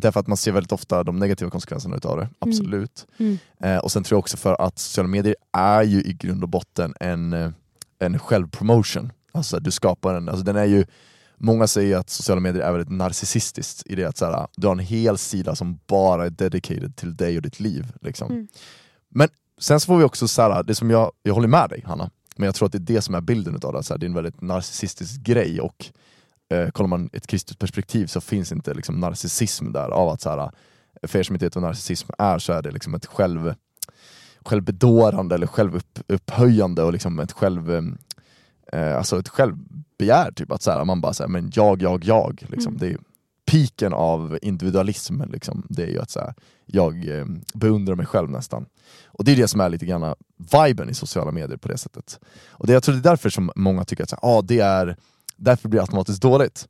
[0.00, 3.06] därför att man ser väldigt ofta de negativa konsekvenserna utav det, absolut.
[3.18, 3.38] Mm.
[3.60, 6.48] Eh, och sen tror jag också för att sociala medier är ju i grund och
[6.48, 7.50] botten en, eh,
[7.98, 9.12] en självpromotion.
[9.36, 10.84] Alltså du skapar en, alltså den är ju
[11.38, 14.72] Många säger att sociala medier är väldigt narcissistiskt i det att så här, du har
[14.72, 17.92] en hel sida som bara är dedicated till dig och ditt liv.
[18.00, 18.30] Liksom.
[18.30, 18.48] Mm.
[19.08, 21.82] Men sen så får vi också, så här, det som jag, jag håller med dig
[21.86, 23.98] Hanna, men jag tror att det är det som är bilden utav det, så här,
[23.98, 25.86] det är en väldigt narcissistisk grej och
[26.50, 30.30] eh, kollar man ett kristet perspektiv så finns inte liksom, narcissism där av att så
[30.30, 30.50] här,
[31.02, 33.54] för er som inte vet vad narcissism är så är det liksom ett själv,
[34.44, 37.96] självbedårande eller självupphöjande och liksom ett själv
[38.72, 42.46] eh, alltså ett självbegär, typ att så här, man bara säger men jag, jag, jag.
[42.48, 42.76] Liksom.
[42.76, 42.80] Mm.
[42.80, 42.98] Det är
[43.46, 45.22] piken av individualism.
[45.22, 45.66] Liksom.
[45.68, 46.34] Det är ju att så här,
[46.66, 47.24] jag eh,
[47.54, 48.66] beundrar mig själv nästan.
[49.06, 50.14] Och det är det som är lite grann
[50.52, 52.20] viben i sociala medier på det sättet.
[52.48, 54.60] Och det, jag tror det är därför som många tycker att så här, ah, det
[54.60, 54.96] är,
[55.36, 56.68] därför blir det automatiskt dåligt.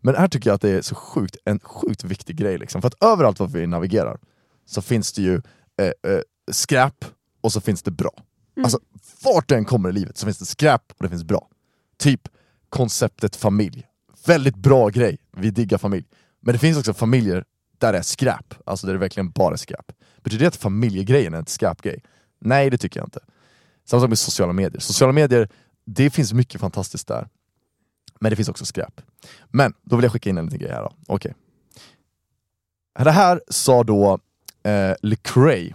[0.00, 2.58] Men här tycker jag att det är så sjukt, en sjukt viktig grej.
[2.58, 2.80] Liksom.
[2.82, 4.18] För att överallt var vi navigerar
[4.66, 5.34] så finns det ju
[5.80, 7.04] eh, eh, skräp
[7.40, 8.12] och så finns det bra.
[8.56, 8.64] Mm.
[8.64, 8.80] Alltså
[9.24, 11.48] vart du än kommer i livet så finns det skräp och det finns bra.
[11.98, 12.28] Typ
[12.68, 13.86] konceptet familj.
[14.26, 16.06] Väldigt bra grej, vi diggar familj.
[16.40, 17.44] Men det finns också familjer
[17.78, 19.92] där det är skräp, alltså där det verkligen bara är skräp.
[20.22, 22.02] Betyder det att familjegrejen är en skräpgrej?
[22.38, 23.20] Nej, det tycker jag inte.
[23.84, 24.80] Samma sak med sociala medier.
[24.80, 25.48] Sociala medier,
[25.84, 27.28] det finns mycket fantastiskt där.
[28.20, 29.00] Men det finns också skräp.
[29.48, 30.92] Men då vill jag skicka in en liten grej här då.
[31.06, 31.34] Okej.
[32.98, 34.18] Det här sa då
[34.68, 35.74] eh, Lecrae.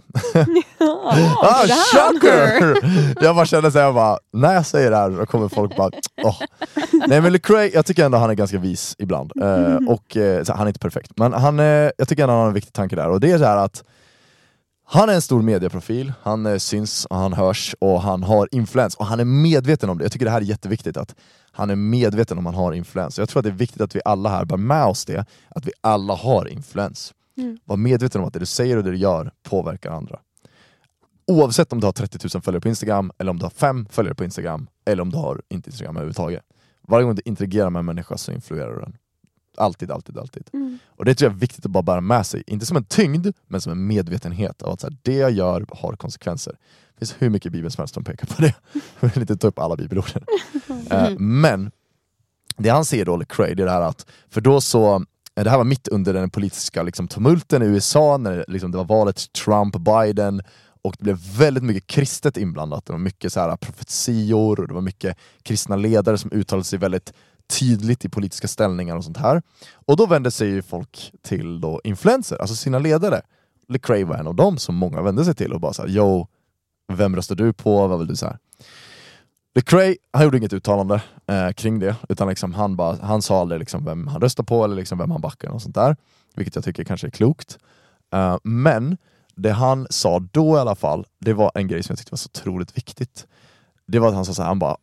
[0.78, 3.24] ah, det här- shocker!
[3.24, 5.90] jag bara kände såhär, jag bara, när jag säger det här då kommer folk bara
[6.22, 6.40] åh.
[7.08, 9.32] Nej men Lecrae, jag tycker ändå han är ganska vis ibland.
[9.42, 12.48] Eh, och eh, han är inte perfekt, men han, eh, jag tycker ändå han har
[12.48, 13.08] en viktig tanke där.
[13.08, 13.84] Och det är så att
[14.86, 18.94] han är en stor medieprofil, han eh, syns och han hörs och han har influens
[18.94, 20.04] och han är medveten om det.
[20.04, 21.14] Jag tycker det här är jätteviktigt att
[21.52, 23.18] han är medveten om att han har influens.
[23.18, 25.66] Jag tror att det är viktigt att vi alla här bär med oss det, att
[25.66, 27.12] vi alla har influens.
[27.36, 27.58] Mm.
[27.64, 30.20] Var medveten om att det du säger och det du gör påverkar andra.
[31.26, 34.14] Oavsett om du har 30 000 följare på Instagram, eller om du har 5 följare
[34.14, 36.42] på Instagram, eller om du har inte Instagram överhuvudtaget.
[36.88, 38.96] Varje gång du interagerar med en människa så influerar du den.
[39.56, 40.50] Alltid, alltid, alltid.
[40.52, 40.78] Mm.
[40.86, 43.26] Och det tror jag är viktigt att bara bära med sig, inte som en tyngd,
[43.46, 46.56] men som en medvetenhet av att så här, det jag gör har konsekvenser.
[46.92, 48.54] Det finns hur mycket bibeln som helst som pekar på det.
[49.00, 50.24] Jag vill inte ta upp alla bibelorden.
[50.90, 51.70] Eh, men
[52.56, 55.04] det han säger då, Lecrae, det är det här att, för då så,
[55.36, 58.70] Eh, det här var mitt under den politiska liksom, tumulten i USA, när det, liksom,
[58.70, 60.42] det var valet Trump-Biden,
[60.82, 62.86] och det blev väldigt mycket kristet inblandat.
[62.86, 66.64] Det var mycket så här, äh, profetior, och det var mycket kristna ledare som uttalade
[66.64, 67.12] sig väldigt
[67.58, 69.42] tydligt i politiska ställningar och sånt här.
[69.86, 73.20] Och då vände sig ju folk till då influencer, alltså sina ledare.
[73.68, 76.26] Lecrae var en av dem som många vände sig till och bara såhär, yo,
[76.92, 77.86] vem röstar du på?
[77.86, 78.38] Vad vill du säga?
[79.54, 83.58] Lecrae, han gjorde inget uttalande eh, kring det, utan liksom han, bara, han sa aldrig
[83.58, 85.96] liksom vem han röstar på eller liksom vem han backar och sånt där.
[86.34, 87.58] Vilket jag tycker kanske är klokt.
[88.12, 88.96] Eh, men
[89.34, 92.16] det han sa då i alla fall, det var en grej som jag tyckte var
[92.16, 93.26] så otroligt viktigt.
[93.86, 94.76] Det var att han sa såhär, han bara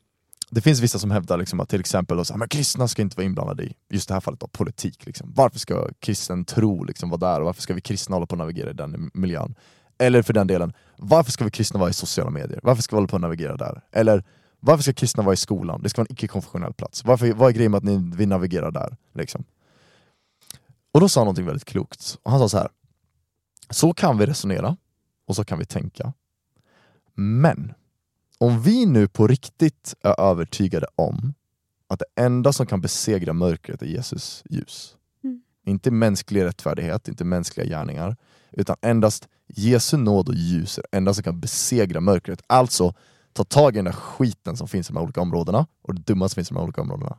[0.53, 3.25] det finns vissa som hävdar liksom att till exempel att men kristna ska inte vara
[3.25, 5.05] inblandade i, just det här fallet, då, politik.
[5.05, 5.34] Liksom.
[5.36, 8.38] Varför ska kristen tro liksom, vara där och varför ska vi kristna hålla på och
[8.38, 9.55] navigera i den miljön?
[9.97, 12.60] Eller för den delen, varför ska vi kristna vara i sociala medier?
[12.63, 13.81] Varför ska vi hålla på och navigera där?
[13.91, 14.23] Eller
[14.63, 15.82] varför ska kristna vara i skolan?
[15.84, 17.06] Det ska vara en icke-konfessionell plats.
[17.06, 18.97] Varför, vad är grejen med att ni, vi navigerar där?
[19.13, 19.43] Liksom?
[20.91, 22.17] Och då sa han någonting väldigt klokt.
[22.24, 22.69] Och han sa så här.
[23.69, 24.78] Så kan vi resonera
[25.28, 26.13] och så kan vi tänka.
[27.13, 27.74] Men
[28.38, 31.34] om vi nu på riktigt är övertygade om
[31.88, 34.95] att det enda som kan besegra mörkret är Jesus ljus.
[35.24, 35.41] Mm.
[35.65, 38.15] Inte mänsklig rättfärdighet, inte mänskliga gärningar,
[38.52, 42.41] utan endast Jesu nåd och ljus är det enda som kan besegra mörkret.
[42.47, 42.93] Alltså,
[43.34, 46.02] ta tag i den där skiten som finns i de här olika områdena och det
[46.02, 47.17] dumma som finns i de här olika områdena.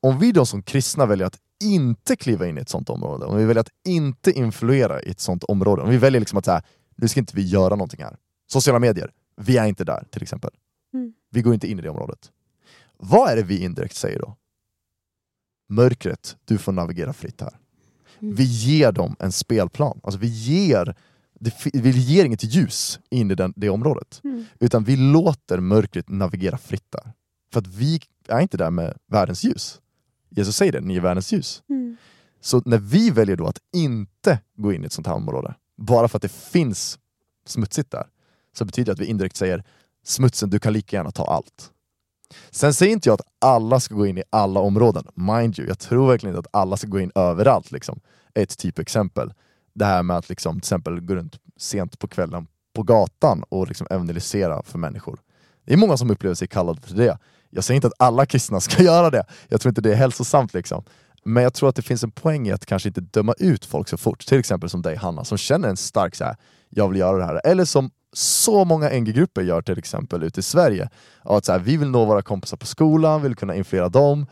[0.00, 3.36] Om vi då som kristna väljer att inte kliva in i ett sånt område, om
[3.36, 6.62] vi väljer att inte influera i ett sånt område, om vi väljer liksom att säga,
[6.96, 8.16] nu ska inte vi göra någonting här.
[8.46, 10.50] Sociala medier, vi är inte där till exempel.
[10.94, 11.12] Mm.
[11.30, 12.30] Vi går inte in i det området.
[12.96, 14.36] Vad är det vi indirekt säger då?
[15.68, 17.58] Mörkret, du får navigera fritt här.
[18.20, 18.34] Mm.
[18.34, 20.00] Vi ger dem en spelplan.
[20.02, 20.96] Alltså vi ger,
[21.38, 24.20] det vi ger inget ljus in i den, det området.
[24.24, 24.46] Mm.
[24.60, 27.12] Utan vi låter mörkret navigera fritt där.
[27.52, 29.80] För att vi är inte där med världens ljus.
[30.30, 31.62] Jesus säger det, ni är världens ljus.
[31.68, 31.96] Mm.
[32.40, 36.08] Så när vi väljer då att inte gå in i ett sånt här område, bara
[36.08, 36.98] för att det finns
[37.46, 38.06] smutsigt där,
[38.52, 39.64] så betyder det att vi indirekt säger
[40.04, 41.72] smutsen, du kan lika gärna ta allt.
[42.50, 45.78] Sen säger inte jag att alla ska gå in i alla områden, mind you, jag
[45.78, 47.70] tror verkligen inte att alla ska gå in överallt.
[47.72, 48.00] Liksom.
[48.34, 49.32] Ett typexempel,
[49.78, 53.68] det här med att liksom, till exempel gå runt sent på kvällen på gatan och
[53.68, 55.20] liksom evangelisera för människor.
[55.66, 57.18] Det är många som upplever sig kallade till det.
[57.50, 60.54] Jag säger inte att alla kristna ska göra det, jag tror inte det är hälsosamt.
[60.54, 60.84] Liksom.
[61.24, 63.88] Men jag tror att det finns en poäng i att kanske inte döma ut folk
[63.88, 64.26] så fort.
[64.26, 66.36] Till exempel som dig Hanna, som känner en stark så här,
[66.68, 67.40] jag vill göra det här.
[67.44, 70.88] Eller som så många NG-grupper gör till exempel ute i Sverige.
[71.22, 74.26] Att så här, vi vill nå våra kompisar på skolan, vill kunna influera dem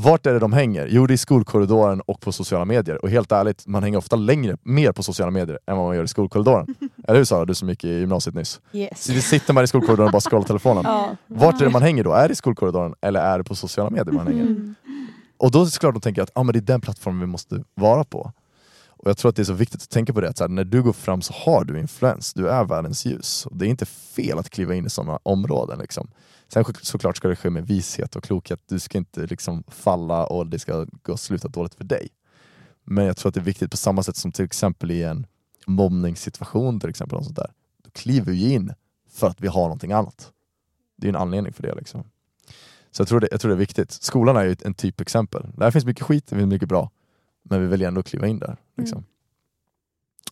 [0.00, 0.86] vart är det de hänger?
[0.90, 3.02] Jo det är i skolkorridoren och på sociala medier.
[3.02, 6.04] Och helt ärligt, man hänger ofta längre, mer på sociala medier än vad man gör
[6.04, 6.74] i skolkorridoren.
[7.08, 8.60] Eller hur Sara, du som gick i gymnasiet nyss?
[8.72, 9.04] Yes.
[9.04, 10.84] Så sitter man i skolkorridoren och bara scrollar telefonen.
[10.86, 11.16] Ja.
[11.26, 12.12] Vart är det man hänger då?
[12.12, 14.42] Är det i skolkorridoren eller är det på sociala medier man hänger?
[14.42, 14.74] Mm.
[15.38, 17.26] Och då är det såklart de tänker att ah, men det är den plattformen vi
[17.26, 18.32] måste vara på.
[19.06, 20.48] Och jag tror att det är så viktigt att tänka på det, att så här,
[20.48, 23.46] när du går fram så har du influens, du är världens ljus.
[23.46, 25.78] Och det är inte fel att kliva in i sådana områden.
[25.78, 26.10] Liksom.
[26.48, 30.46] Sen såklart ska det ske med vishet och klokhet, du ska inte liksom falla och
[30.46, 32.08] det ska gå sluta dåligt för dig.
[32.84, 35.26] Men jag tror att det är viktigt på samma sätt som till exempel i en
[35.66, 37.50] mobbningssituation, till exempel, och sånt där.
[37.84, 38.72] då kliver vi in
[39.10, 40.32] för att vi har någonting annat.
[40.96, 41.74] Det är en anledning för det.
[41.74, 42.04] Liksom.
[42.90, 43.92] Så jag tror, det, jag tror det är viktigt.
[43.92, 45.46] Skolan är ju ett- en typexempel.
[45.56, 46.90] Där finns mycket skit, det finns mycket bra.
[47.50, 48.56] Men vi väljer ändå att kliva in där.
[48.76, 49.04] Liksom.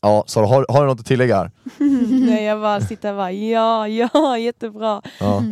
[0.02, 1.50] Ja, Sara, har, har du något att tillägga här?
[2.26, 5.02] Nej jag bara sitter och bara ja, ja, jättebra.
[5.20, 5.42] Ja.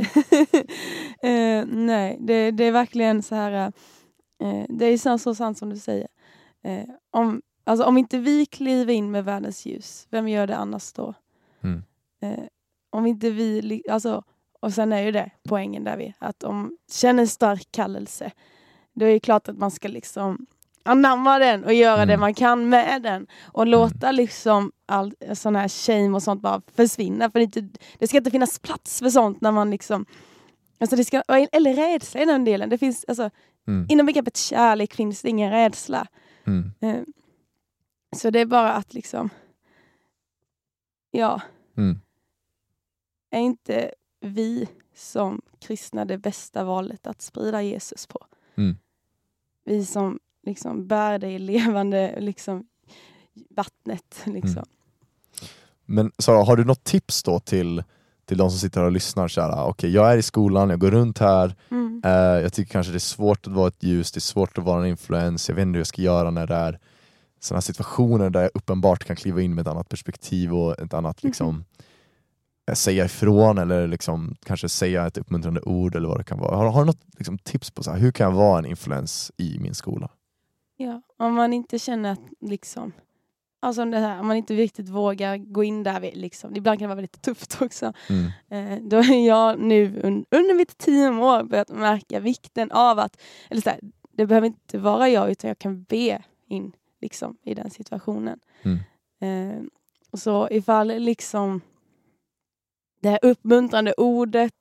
[1.23, 3.73] Eh, nej, det, det är verkligen så här.
[4.43, 6.09] eh, det är så, så sant som du säger.
[6.65, 10.93] Eh, om, alltså, om inte vi kliver in med världens ljus, vem gör det annars
[10.93, 11.15] då?
[11.63, 11.83] Mm.
[12.91, 14.23] Om inte vi, alltså,
[14.61, 18.33] och sen är ju det poängen där vi, att om känner en stark kallelse,
[18.95, 20.47] då är det klart att man ska liksom
[20.83, 22.09] anamma den och göra Mm.
[22.09, 26.63] det man kan med den och låta liksom all sån här shame och sånt bara
[26.77, 27.31] försvinna.
[27.31, 27.69] För det, inte,
[27.99, 30.07] det ska inte finnas plats för sånt när man liksom
[30.81, 32.69] Alltså det ska, eller rädsla i den delen.
[32.69, 33.31] Det finns, alltså,
[33.67, 33.87] Mm.
[33.91, 36.07] Inom begreppet kärlek finns det ingen rädsla.
[36.47, 36.73] Mm.
[36.81, 37.03] Eh,
[38.17, 39.31] Så det är bara att liksom,
[41.11, 41.41] ja,
[41.77, 42.01] Mm.
[43.31, 48.27] är inte vi som kristna det bästa valet att sprida Jesus på?
[48.57, 48.77] Mm.
[49.65, 52.65] Vi som liksom bär i levande liksom,
[53.57, 54.23] vattnet.
[54.25, 54.51] Liksom.
[54.53, 54.65] Mm.
[55.87, 57.83] Men Sara, har du något tips då till,
[58.25, 59.29] till de som sitter och lyssnar?
[59.29, 62.03] Så här, Okej, jag är i skolan, jag går runt här, Mm.
[62.05, 62.11] eh,
[62.43, 64.81] jag tycker kanske det är svårt att vara ett ljus, det är svårt att vara
[64.83, 66.79] en influens, jag vet inte hur jag ska göra när det är
[67.41, 71.23] sådana situationer där jag uppenbart kan kliva in med ett annat perspektiv och ett annat
[71.23, 71.65] liksom,
[72.69, 76.57] eh, säga ifrån eller liksom, kanske säga ett uppmuntrande ord eller vad det kan vara.
[76.57, 79.33] Har, har du något liksom, tips på så här, hur kan jag vara en influens
[79.37, 80.11] i min skola?
[80.83, 82.93] Ja, om man inte känner att liksom
[83.65, 86.57] Alltså det här, om man inte riktigt vågar gå in där, vi- liksom.
[86.57, 87.93] ibland kan det vara väldigt tufft också.
[88.09, 88.27] Mm.
[88.49, 93.61] Eh, då är jag nu un, under mitt teamår börjat märka vikten av att, eller
[93.63, 93.81] så här,
[94.13, 98.39] det behöver inte vara jag utan jag kan be in liksom, i den situationen.
[98.63, 98.79] Mm.
[99.21, 99.63] Eh,
[100.19, 101.61] så ifall liksom
[103.01, 104.55] det här uppmuntrande ordet,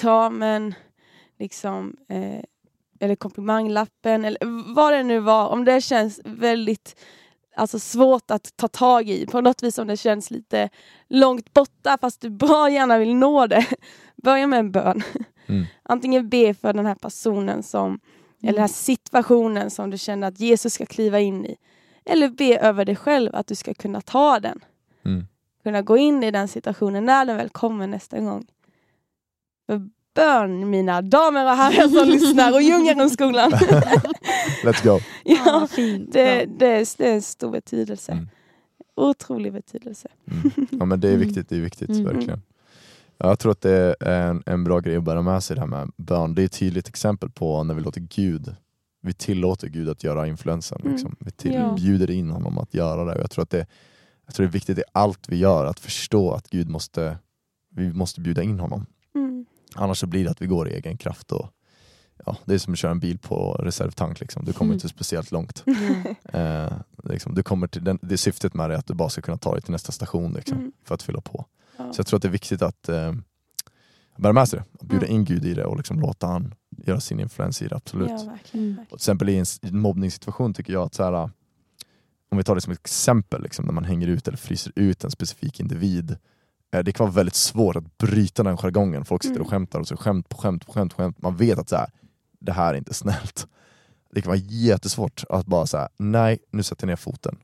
[0.00, 0.74] kramen,
[1.38, 2.42] liksom, eh,
[3.00, 6.96] eller komplimanglappen eller vad det nu var, om det känns väldigt
[7.56, 10.68] alltså svårt att ta tag i på något vis om det känns lite
[11.08, 13.66] långt borta fast du bra gärna vill nå det.
[14.22, 15.02] Börja med en bön.
[15.48, 15.64] Mm.
[15.82, 18.00] Antingen be för den här personen som,
[18.42, 21.56] eller den här situationen som du känner att Jesus ska kliva in i.
[22.04, 24.64] Eller be över dig själv att du ska kunna ta den.
[25.04, 25.26] Mm.
[25.62, 28.46] Kunna gå in i den situationen när den väl kommer nästa gång.
[29.66, 33.50] För bön mina damer och herrar som lyssnar och Ljungarenskolan.
[34.64, 35.00] Let's go!
[35.24, 36.12] ja, fint.
[36.12, 38.12] det, det, är, det är en stor betydelse.
[38.12, 38.28] Mm.
[38.96, 40.08] Otrolig betydelse.
[40.30, 40.50] Mm.
[40.70, 41.26] Ja men det är Mm.
[41.26, 42.04] viktigt, det är viktigt Mm.
[42.04, 42.42] verkligen.
[43.18, 45.60] Ja, jag tror att det är en, en bra grej att bära med sig det
[45.60, 46.34] här med bön.
[46.34, 48.54] Det är ett tydligt exempel på när vi låter Gud,
[49.02, 50.80] vi tillåter Gud att göra influensen.
[50.80, 50.92] Mm.
[50.92, 51.16] Liksom.
[51.20, 51.72] Vi till, Ja.
[51.74, 53.12] bjuder in honom att göra det.
[53.14, 53.66] Och jag tror att det,
[54.26, 57.18] jag tror det är viktigt i allt vi gör att förstå att Gud måste,
[57.74, 58.86] vi måste bjuda in honom.
[59.76, 61.32] Annars så blir det att vi går i egen kraft.
[61.32, 61.50] Och,
[62.26, 64.44] ja, det är som att köra en bil på reservtank, liksom.
[64.44, 64.74] du kommer Mm.
[64.74, 65.64] inte speciellt långt.
[66.32, 66.72] Eh,
[67.04, 69.38] liksom, du kommer till den, det syftet med det är att du bara ska kunna
[69.38, 70.72] ta dig till nästa station liksom, Mm.
[70.84, 71.44] för att fylla på.
[71.76, 71.92] Ja.
[71.92, 73.12] Så jag tror att det är viktigt att eh,
[74.16, 75.14] bära med sig det, att bjuda Mm.
[75.16, 76.54] in Gud i det och liksom låta han
[76.86, 77.76] göra sin influens i det.
[77.76, 78.08] Absolut.
[78.10, 78.66] Ja, verkligen.
[78.66, 78.78] Mm.
[78.82, 81.30] Och till exempel i en mobbningssituation tycker jag att så här,
[82.30, 85.04] om vi tar det som ett exempel, liksom, när man hänger ut eller fryser ut
[85.04, 86.16] en specifik individ.
[86.74, 89.04] Eh, Det kan vara väldigt svårt att bryta den jargongen.
[89.04, 89.50] Folk sitter och Mm.
[89.50, 91.22] skämtar och så skämt på skämt på skämt på skämt.
[91.22, 91.90] Man vet att så här,
[92.40, 93.46] det här är inte snällt.
[94.10, 97.36] Det kan vara jättesvårt att bara säga nej, nu sätter jag ner foten.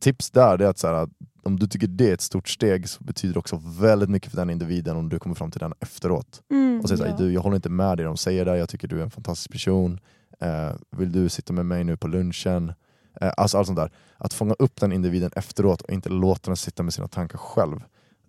[0.00, 1.08] Tips där är att så här,
[1.42, 4.36] om du tycker det är ett stort steg så betyder det också väldigt mycket för
[4.36, 7.16] den individen om du kommer fram till den efteråt Mm, och säger såhär, ja.
[7.16, 9.52] du jag håller inte med dig de säger det, jag tycker du är en fantastisk
[9.52, 10.00] person,
[10.40, 12.72] eh, vill du sitta med mig nu på lunchen?
[13.20, 13.90] Eh, alltså allt sånt där.
[14.16, 17.80] Att fånga upp den individen efteråt och inte låta den sitta med sina tankar själv,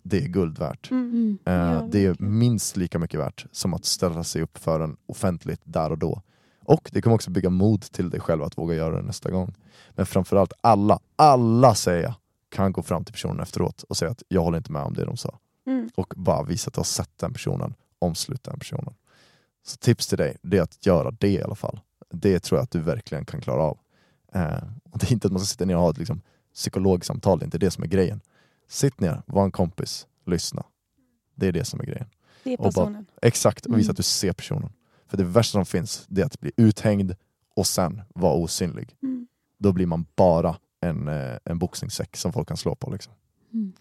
[0.09, 0.91] det är guld värt.
[0.91, 1.09] Mm.
[1.11, 1.37] Mm.
[1.45, 4.97] Eh, Ja, det är minst lika mycket värt som att ställa sig upp för den
[5.05, 6.21] offentligt där och då.
[6.63, 9.53] Och det kommer också bygga mod till dig själv att våga göra det nästa gång.
[9.89, 12.13] Men framförallt alla, alla säger jag,
[12.49, 15.05] kan gå fram till personen efteråt och säga att jag håller inte med om det
[15.05, 15.89] de sa Mm.
[15.95, 18.93] och bara visa att du har sett den personen, omsluta den personen.
[19.65, 21.79] Så tips till dig, det är att göra det i alla fall.
[22.11, 23.77] Det tror jag att du verkligen kan klara av.
[24.33, 26.21] Eh, och det är inte att man ska sitta ner och ha ett liksom,
[26.53, 28.21] psykologsamtal, det är inte det som är grejen.
[28.69, 30.63] Sitt ner, var en kompis, lyssna.
[31.35, 32.09] Det är det som är grejen.
[32.43, 33.05] Det är Och bara- personen.
[33.21, 33.91] Exakt, och visa Mm.
[33.91, 34.71] att du ser personen.
[35.07, 37.15] För det värsta som finns, det är att bli uthängd
[37.55, 38.95] och sen vara osynlig.
[39.03, 39.27] Mm.
[39.57, 42.91] Då blir man bara en, eh, en boxningssäck som folk kan slå på.
[42.91, 43.13] Liksom.
[43.53, 43.73] Mm.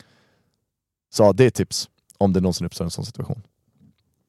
[1.11, 3.43] Så det är tips, om det någonsin uppstår en sån situation.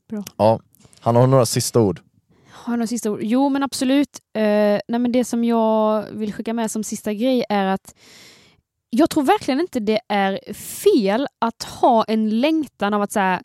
[0.10, 0.24] Bra.
[0.38, 0.60] Ja,
[1.00, 2.02] han har några sista ord.
[2.52, 3.20] Har några sista ord?
[3.22, 4.20] Jo, men absolut.
[4.34, 4.42] Eh,
[4.88, 7.96] nej, men det som jag vill skicka med som sista grej är att
[8.90, 13.42] jag tror verkligen inte det är fel att ha en längtan av att säga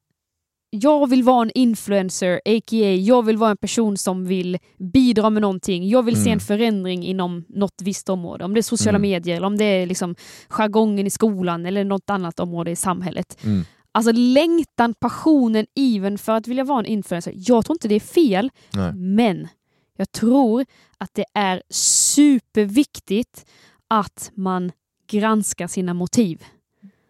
[0.71, 2.95] jag vill vara en influencer, a.k.a.
[2.95, 5.89] jag vill vara en person som vill bidra med någonting.
[5.89, 6.33] Jag vill se Mm.
[6.33, 8.45] en förändring inom något visst område.
[8.45, 9.11] Om det är sociala Mm.
[9.11, 10.15] medier, eller om det är liksom
[10.49, 13.39] jargongen i skolan eller något annat område i samhället.
[13.45, 13.65] Mm.
[13.93, 17.33] Alltså längtan, passionen, even för att vilja vara en influencer.
[17.37, 18.93] Jag tror inte det är fel, Nej.
[18.95, 19.49] men
[19.97, 20.65] jag tror
[20.99, 23.47] att det är superviktigt
[23.89, 24.73] att man
[25.07, 26.45] granskar sina motiv.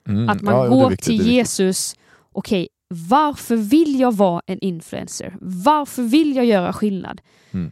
[0.08, 0.28] Mm.
[0.28, 1.26] Att man Ja, går viktigt, till.
[1.32, 1.96] Jesus.
[2.32, 5.36] Okej, varför vill jag vara en influencer?
[5.40, 7.20] Varför vill jag göra skillnad?
[7.50, 7.70] Mm.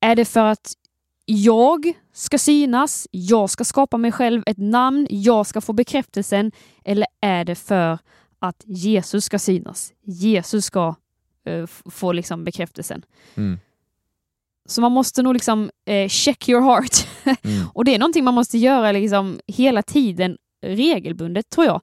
[0.00, 0.72] Är det för att
[1.26, 6.52] jag ska synas, jag ska skapa mig själv ett namn, jag ska få bekräftelsen?
[6.84, 7.98] Eller är det för
[8.38, 9.92] att Jesus ska synas?
[10.02, 10.94] Jesus ska
[11.44, 13.02] f- få liksom bekräftelsen.
[13.34, 13.58] Mm.
[14.70, 17.06] Så man måste nog liksom eh, check your heart.
[17.42, 17.66] Mm.
[17.74, 21.80] Och det är någonting man måste göra liksom hela tiden, regelbundet tror jag.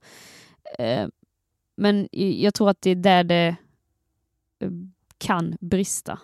[0.80, 1.08] Eh,
[1.78, 3.56] men jag tror att det är där det
[4.60, 4.69] eh,
[5.17, 6.19] kan brista.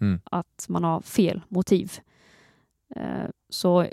[0.00, 0.20] Mm.
[0.24, 1.92] Att man har fel motiv.
[2.96, 3.86] Eh, så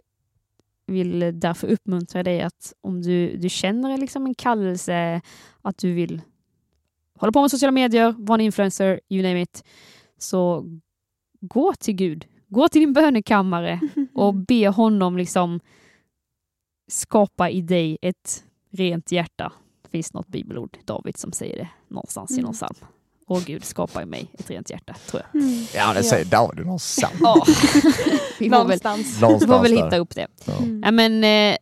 [0.87, 5.21] vill därför uppmuntra dig att om du, du känner liksom en kallelse
[5.61, 6.21] att du vill
[7.15, 9.63] hålla på med sociala medier, vara en influencer, you name it,
[10.17, 10.65] så
[11.41, 12.25] gå till Gud.
[12.47, 13.79] Gå till din bönekammare
[14.13, 15.59] och be honom liksom
[16.91, 19.53] skapa i dig ett rent hjärta.
[19.83, 22.45] Det finns något bibelord, David, som säger det någonstans i Mm.
[22.45, 22.75] någon psalm.
[23.27, 25.41] Och Gud, skapa i mig ett rent hjärta, tror jag.
[25.41, 25.65] Mm.
[25.75, 27.13] Ja, det säger David någonstans.
[27.19, 27.45] Ja.
[28.39, 29.21] Vi får väl, Någonstans.
[29.43, 30.27] vi får väl hitta upp det.
[30.45, 30.57] Ja.
[30.57, 30.81] Mm.
[30.85, 31.57] Ja, men, eh,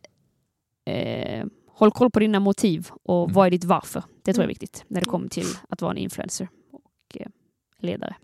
[0.94, 3.34] eh, håll koll på dina motiv och Mm.
[3.34, 4.02] vad är ditt varför.
[4.22, 4.48] Det tror jag är Mm.
[4.48, 7.26] viktigt när det kommer till att vara en influencer och eh,
[7.80, 8.16] ledare.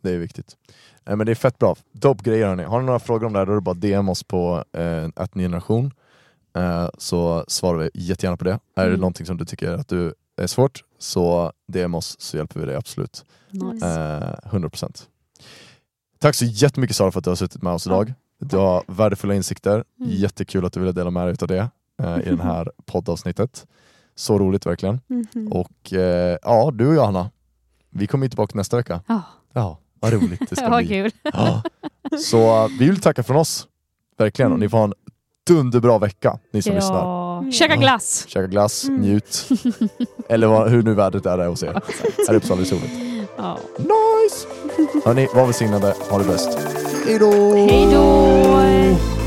[0.00, 0.56] Det är viktigt.
[1.04, 1.76] Eh, Men det är fett bra.
[1.92, 2.62] Dope grejer hörni.
[2.62, 5.08] Har ni några frågor om det här då är det bara DM oss på eh,
[5.16, 5.92] att ny generation.
[6.56, 8.50] Eh, så svarar vi jättegärna på det.
[8.76, 9.00] Är det Mm.
[9.00, 12.76] någonting som du tycker att du är svårt så DM oss så hjälper vi dig
[12.76, 13.24] absolut.
[13.50, 13.86] Nice.
[13.86, 15.08] Eh, 100%.
[16.18, 18.12] Tack så jättemycket Sara för att du har suttit med oss idag.
[18.38, 19.74] Du har värdefulla insikter.
[19.74, 20.10] Mm.
[20.10, 21.68] Jättekul att du ville dela med dig av det
[22.02, 23.66] eh, i det här poddavsnittet.
[24.14, 25.00] Så roligt verkligen.
[25.06, 25.52] Mhm.
[25.52, 27.30] Och eh, ja, du och jag Hanna,
[27.90, 29.00] vi kommer ju tillbaka nästa vecka.
[29.06, 30.88] Ja, Ja, vad roligt det ska vad bli.
[30.88, 31.10] kul.
[31.22, 31.62] Ja.
[32.18, 33.66] Så vi vill tacka från oss,
[34.18, 34.50] verkligen.
[34.52, 34.60] Och Mm.
[34.64, 34.92] ni får ha en
[35.46, 36.98] dunderbra vecka, ni som lyssnar.
[36.98, 37.38] Ja.
[37.38, 37.52] Mm.
[37.52, 38.24] Käka glass!
[38.28, 39.00] Käka glass, Mm.
[39.00, 39.48] njut.
[40.28, 41.72] Eller vad, hur nu vädret är där hos er.
[42.28, 42.92] Här i Uppsala är soligt.
[43.36, 43.58] Ja.
[43.78, 44.46] Nice!
[45.04, 46.58] Hörni, var välsignade, ha det bäst.
[47.06, 47.54] Hejdå!
[47.54, 49.19] Hej då!